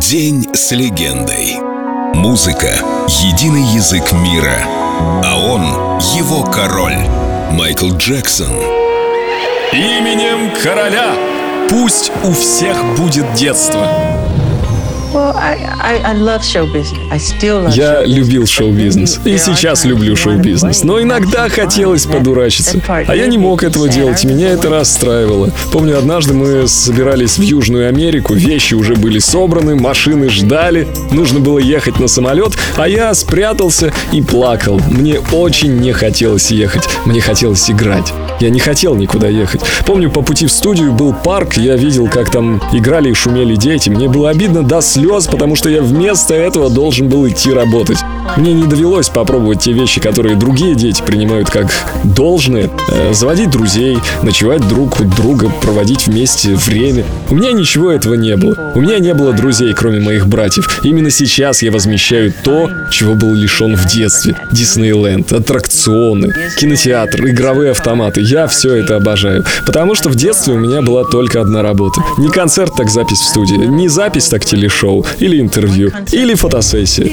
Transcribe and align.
День 0.00 0.46
с 0.54 0.72
легендой. 0.72 1.56
Музыка— 2.14 2.68
единый 3.08 3.62
язык 3.74 4.12
мира, 4.12 4.58
а 5.24 5.38
он— 5.38 5.62
его 6.16 6.44
король. 6.44 6.98
Майкл 7.50 7.90
Джексон. 7.96 8.52
Именем 9.72 10.52
короля 10.62 11.14
пусть 11.70 12.12
у 12.24 12.32
всех 12.32 12.76
будет 12.96 13.32
детство. 13.34 13.88
Я 17.74 18.04
любил 18.04 18.46
шоу-бизнес. 18.46 19.20
И 19.24 19.38
сейчас 19.38 19.84
люблю 19.84 20.16
шоу-бизнес. 20.16 20.82
Но 20.84 21.00
иногда 21.00 21.48
хотелось 21.48 22.06
подурачиться. 22.06 22.80
А 22.88 23.14
я 23.14 23.26
не 23.26 23.38
мог 23.38 23.62
этого 23.62 23.88
делать, 23.88 24.24
меня 24.24 24.50
это 24.50 24.68
расстраивало. 24.70 25.50
Помню, 25.72 25.98
однажды 25.98 26.34
мы 26.34 26.66
собирались 26.66 27.38
в 27.38 27.42
Южную 27.42 27.88
Америку, 27.88 28.34
вещи 28.34 28.74
уже 28.74 28.94
были 28.94 29.18
собраны, 29.18 29.76
машины 29.76 30.28
ждали, 30.28 30.88
нужно 31.10 31.40
было 31.40 31.58
ехать 31.58 31.98
на 32.00 32.08
самолет, 32.08 32.52
а 32.76 32.88
я 32.88 33.12
спрятался 33.14 33.92
и 34.12 34.22
плакал. 34.22 34.80
Мне 34.90 35.20
очень 35.32 35.76
не 35.76 35.92
хотелось 35.92 36.50
ехать, 36.50 36.88
мне 37.04 37.20
хотелось 37.20 37.70
играть. 37.70 38.12
Я 38.40 38.50
не 38.50 38.60
хотел 38.60 38.94
никуда 38.94 39.28
ехать. 39.28 39.62
Помню, 39.86 40.10
по 40.10 40.20
пути 40.20 40.46
в 40.46 40.52
студию 40.52 40.92
был 40.92 41.14
парк, 41.14 41.54
я 41.54 41.74
видел, 41.76 42.06
как 42.06 42.30
там 42.30 42.62
играли 42.72 43.10
и 43.10 43.14
шумели 43.14 43.56
дети. 43.56 43.88
Мне 43.88 44.08
было 44.08 44.30
обидно 44.30 44.62
до 44.62 44.80
слез, 44.96 45.26
потому 45.26 45.56
что 45.56 45.68
я 45.68 45.82
вместо 45.82 46.32
этого 46.34 46.70
должен 46.70 47.08
был 47.08 47.28
идти 47.28 47.52
работать. 47.52 47.98
Мне 48.36 48.54
не 48.54 48.66
довелось 48.66 49.08
попробовать 49.08 49.60
те 49.60 49.72
вещи, 49.72 50.00
которые 50.00 50.36
другие 50.36 50.74
дети 50.74 51.02
принимают 51.04 51.50
как 51.50 51.70
должное. 52.02 52.70
Э, 52.90 53.12
заводить 53.12 53.50
друзей, 53.50 53.98
ночевать 54.22 54.66
друг 54.68 55.00
у 55.00 55.04
друга, 55.04 55.50
проводить 55.62 56.06
вместе 56.06 56.54
время. 56.54 57.04
У 57.28 57.34
меня 57.34 57.52
ничего 57.52 57.90
этого 57.90 58.14
не 58.14 58.36
было. 58.36 58.72
У 58.74 58.80
меня 58.80 58.98
не 58.98 59.12
было 59.12 59.32
друзей, 59.32 59.74
кроме 59.74 60.00
моих 60.00 60.26
братьев. 60.26 60.80
Именно 60.82 61.10
сейчас 61.10 61.62
я 61.62 61.70
возмещаю 61.70 62.32
то, 62.42 62.70
чего 62.90 63.14
был 63.14 63.34
лишен 63.34 63.76
в 63.76 63.86
детстве. 63.86 64.34
Диснейленд, 64.50 65.32
аттракционы, 65.32 66.34
кинотеатр, 66.58 67.26
игровые 67.26 67.72
автоматы. 67.72 68.22
Я 68.22 68.46
все 68.46 68.74
это 68.76 68.96
обожаю. 68.96 69.44
Потому 69.66 69.94
что 69.94 70.08
в 70.08 70.14
детстве 70.14 70.54
у 70.54 70.58
меня 70.58 70.80
была 70.80 71.04
только 71.04 71.40
одна 71.40 71.62
работа. 71.62 72.00
Не 72.18 72.28
концерт, 72.28 72.72
так 72.76 72.90
запись 72.90 73.18
в 73.18 73.28
студии. 73.28 73.66
Не 73.66 73.88
запись, 73.88 74.28
так 74.28 74.44
телешоу. 74.44 74.85
Или 75.20 75.40
интервью. 75.40 75.90
Или 76.12 76.34
фотосессия. 76.34 77.04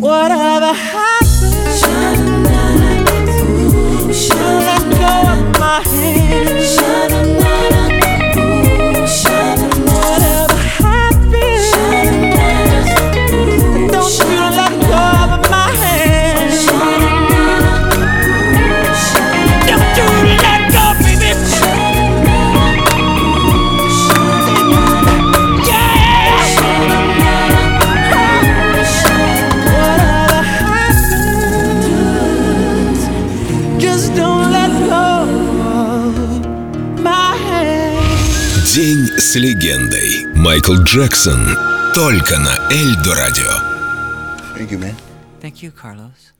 What 0.00 0.30
have 0.30 0.62
I 0.62 0.72
had? 0.72 1.17
С 39.28 39.34
легендой. 39.34 40.24
Майкл 40.34 40.72
Джексон. 40.84 41.54
Только 41.92 42.38
на 42.38 42.56
Эльдо 42.70 43.14
радио. 43.14 43.50
Thank 44.56 44.70
you, 44.70 44.78
man. 44.78 44.94
Thank 45.42 45.62
you, 45.62 45.70
Carlos. 45.70 46.32